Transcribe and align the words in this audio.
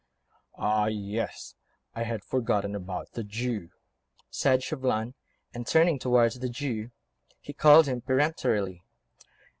"Ah, 0.57 0.87
yes; 0.87 1.53
I 1.93 2.05
had 2.05 2.23
forgotten 2.23 2.71
the 2.71 3.23
Jew," 3.23 3.69
said 4.31 4.63
Chauvelin, 4.63 5.13
and, 5.53 5.67
turning 5.67 5.99
towards 5.99 6.39
the 6.39 6.49
Jew, 6.49 6.89
he 7.39 7.53
called 7.53 7.85
him 7.85 8.01
peremptorily. 8.01 8.83